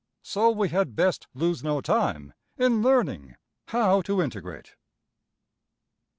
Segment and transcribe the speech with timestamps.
[0.23, 3.35] So we had best lose no time in learning
[3.67, 4.73] \emph{how to integrate}.